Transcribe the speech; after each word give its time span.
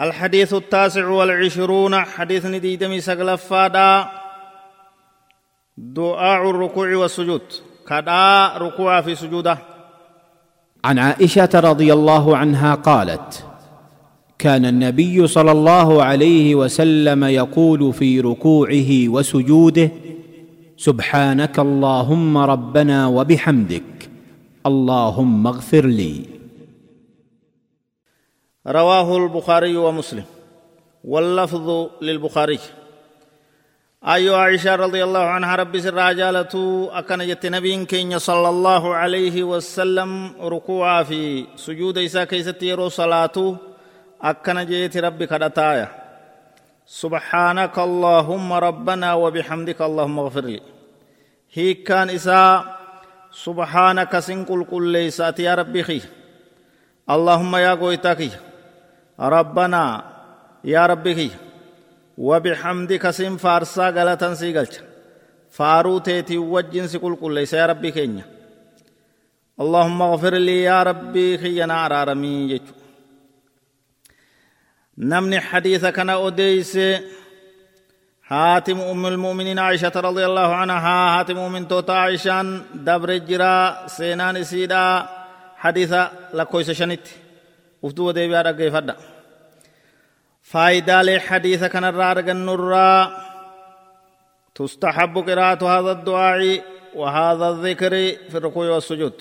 الحديث 0.00 0.54
التاسع 0.54 1.08
والعشرون 1.08 1.94
حديث 2.00 2.46
نديدمي 2.46 3.00
سقلفادا. 3.00 4.06
دعاء 5.78 6.50
الركوع 6.50 6.96
والسجود. 6.96 7.40
كدا 7.88 8.52
ركوع 8.58 9.00
في 9.00 9.14
سجوده. 9.14 9.58
عن 10.84 10.98
عائشة 10.98 11.48
رضي 11.54 11.92
الله 11.92 12.36
عنها 12.36 12.74
قالت 12.74 13.44
كان 14.38 14.66
النبي 14.66 15.26
صلى 15.26 15.52
الله 15.52 16.02
عليه 16.02 16.54
وسلم 16.54 17.24
يقول 17.24 17.92
في 17.92 18.20
ركوعه 18.20 19.08
وسجوده 19.08 19.90
سبحانك 20.76 21.58
اللهم 21.58 22.38
ربنا 22.38 23.06
وبحمدك 23.06 24.10
اللهم 24.66 25.46
اغفر 25.46 25.86
لي. 25.86 26.37
رواه 28.68 29.16
البخاري 29.16 29.76
ومسلم 29.76 30.24
واللفظ 31.04 31.90
للبخاري. 32.02 32.58
أيو 34.04 34.34
عائشة 34.34 34.74
رضي 34.76 35.04
الله 35.04 35.20
عنها 35.20 35.56
ربي 35.56 35.80
سر 35.80 36.12
جالتو 36.12 36.88
أكن 36.92 37.26
جت 37.26 37.46
نبي 37.46 37.84
كين 37.84 38.18
صلى 38.18 38.48
الله 38.48 38.94
عليه 38.94 39.42
وسلم 39.42 40.36
ركوعا 40.40 41.02
في 41.02 41.46
سجود 41.56 41.98
إسا 41.98 42.24
كيست 42.24 42.62
يرو 42.62 42.88
صلاة 42.88 43.56
أكن 44.22 44.66
جيت 44.66 44.96
ربي 44.96 45.26
كدتايا. 45.26 45.88
سبحانك 46.86 47.78
اللهم 47.78 48.52
ربنا 48.52 49.14
وبحمدك 49.14 49.82
اللهم 49.82 50.18
اغفر 50.18 50.44
لي. 50.44 50.60
هي 51.52 51.74
كان 51.74 52.10
إسا 52.10 52.64
سبحانك 53.32 54.18
سنقل 54.18 54.64
كل 54.64 54.88
ليسات 54.92 55.40
يا 55.40 55.54
ربي 55.54 55.82
خي. 55.82 56.00
اللهم 57.10 57.56
يا 57.56 57.74
قويتاكي 57.74 58.30
ربنا 59.20 60.04
يا 60.64 60.86
ربي 60.86 61.30
وبحمدك 62.18 63.10
سن 63.10 63.36
فارسا 63.36 63.90
غلطا 63.90 64.34
سيغلچ 64.34 64.74
فارو 65.50 65.98
تيتي 65.98 66.38
وجن 66.38 66.86
سكل 66.86 67.16
كل 67.16 67.44
يا 67.52 67.66
ربي 67.66 67.90
كينيا. 67.90 68.24
اللهم 69.60 70.02
اغفر 70.02 70.34
لي 70.34 70.62
يا 70.62 70.82
ربي 70.82 71.38
خينا 71.38 71.86
ارارمي 71.86 72.50
يجو 72.50 72.72
نمني 74.98 75.40
حديث 75.40 75.86
كان 75.86 76.10
أوديس. 76.10 76.78
حاتم 78.22 78.80
أم 78.80 79.06
المؤمنين 79.06 79.58
عائشة 79.58 79.92
رضي 79.96 80.26
الله 80.26 80.54
عنها 80.54 81.16
حاتم 81.16 81.36
مؤمن 81.36 81.68
توتا 81.68 81.92
عائشان 81.92 82.62
دبر 82.74 83.16
جرا 83.16 83.86
سينان 83.86 84.44
سيدا 84.44 85.08
حديث 85.56 85.94
لكويس 86.34 86.70
شنت 86.70 87.00
وفتو 87.82 88.10
ديبيا 88.10 88.42
رغيفدا 88.42 88.96
فايدة 88.96 89.17
حديث 91.18 91.64
كان 91.64 91.84
الرارق 91.84 92.28
النرى. 92.30 93.12
تستحب 94.54 95.18
قراءة 95.28 95.62
هذا 95.74 95.90
الدعاء 95.92 96.62
وهذا 96.94 97.48
الذكر 97.48 97.90
في 98.30 98.36
الركوع 98.36 98.70
والسجود. 98.70 99.12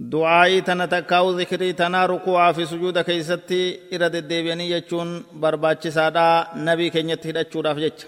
دعائي 0.00 0.60
تنا 0.60 0.86
تكاو 0.86 1.30
ذكري 1.30 1.72
تنا 1.72 2.06
ركوع 2.06 2.52
في 2.52 2.66
سجود 2.66 2.98
كيستي 2.98 3.80
إرد 3.94 4.14
الديبيني 4.14 4.70
يجون 4.70 5.24
برباچ 5.32 5.88
سادا 5.88 6.46
نبي 6.56 6.90
كنيت 6.90 7.26
هدچو 7.26 7.60
راف 7.60 7.78
جچ 7.78 8.00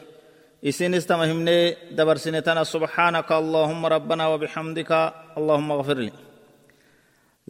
إسين 0.65 0.95
استمهمني 0.95 1.77
دبر 1.91 2.17
سنتنا 2.17 2.65
سبحانك 2.65 3.33
اللهم 3.33 3.87
ربنا 3.87 4.27
وبحمدك 4.27 5.13
اللهم 5.39 5.73
اغفر 5.73 5.95
لي. 5.95 6.13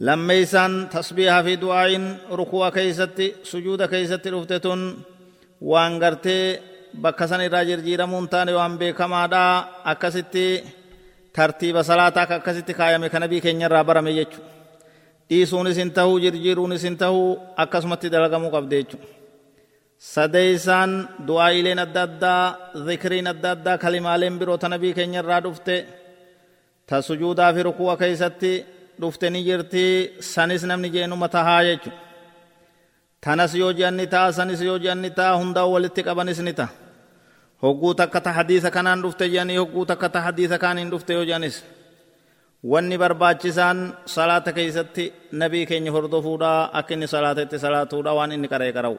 Lammeeysan 0.05 0.89
tasbiihaa 0.93 1.43
fi 1.43 1.53
du'aayin 1.63 2.05
ruku'a 2.39 2.69
keeysatti 2.71 3.27
sujuuda 3.43 3.87
keeysatti 3.87 4.29
dhufte 4.33 4.59
tun 4.65 4.81
waan 5.71 5.93
gartee 6.03 6.61
bakka 7.03 7.27
san 7.27 7.41
irraa 7.41 7.63
jirjiiramuun 7.69 8.27
taane 8.29 8.51
waan 8.59 8.77
beekamaadha. 8.81 9.43
Akkasitti 9.91 10.45
tartiiba 11.35 11.81
salaataa 11.83 12.23
akka 12.23 12.35
akkasitti 12.39 12.73
kaayame 12.79 13.09
ka 13.13 13.19
nabii 13.19 13.41
keenya 13.45 13.65
irraa 13.69 13.83
barame 13.89 14.11
jechu 14.19 14.39
dhiisuunis 15.29 15.77
hin 15.81 15.91
tahuu 15.97 16.19
jirjiiruunis 16.23 16.83
hin 16.87 16.97
tahuu 17.01 17.29
akkasumatti 17.63 18.07
dalagamuu 18.13 18.51
qabde 18.55 18.75
jechu 18.81 18.97
sadeeysaan 20.13 20.91
du'aa'ileen 21.27 21.79
adda 21.85 22.01
addaa 22.07 22.43
zikriin 22.87 23.27
adda 23.33 23.49
addaa 23.55 23.77
kalimaaleen 23.83 24.35
biroo 24.39 24.57
ta 24.61 24.67
nabii 24.73 24.93
keenya 24.97 25.19
irraa 25.23 25.41
dhufte 25.45 25.75
ta 26.89 27.01
sujuudaa 27.07 27.53
fi 27.55 27.61
ruku'a 27.69 27.95
keeysatti 28.01 28.51
dhufte 29.01 29.27
ni 29.33 29.39
jirti 29.47 29.83
sanis 30.33 30.63
namni 30.69 30.89
jeenuma 30.95 31.27
tahaa 31.35 31.61
jechu 31.67 31.91
tanas 33.23 33.51
yoo 33.61 33.71
je'anni 33.79 34.05
ta'a 34.13 34.29
sanis 34.37 34.61
yoo 34.67 34.77
je'anni 34.83 35.09
ta'a 35.19 35.33
hundaa 35.41 35.65
walitti 35.73 36.01
qabanis 36.07 36.39
ni 36.47 36.53
ta'a 36.59 36.69
hogguu 37.63 37.93
takka 37.99 38.19
ta 38.25 38.31
hadiisa 38.37 38.69
kanaan 38.75 38.99
dhufte 39.03 39.25
je'anii 39.33 39.57
hogguu 39.61 39.85
takka 39.89 40.07
ta 40.13 40.19
hadiisa 40.27 40.57
kaaniin 40.63 40.89
dhufte 40.91 41.11
yoo 41.17 41.25
je'anis 41.29 41.55
wanni 42.71 42.95
barbaachisaan 43.03 43.77
salaata 44.15 44.51
keeysatti 44.57 45.05
nabii 45.41 45.65
keenya 45.69 45.91
hordofuudha 45.95 46.51
akka 46.79 46.91
inni 46.95 47.07
salaata 47.13 47.41
itti 47.45 47.57
salaatuudha 47.65 48.11
waan 48.17 48.31
inni 48.35 48.47
qaree 48.53 48.71
qara'u 48.77 48.95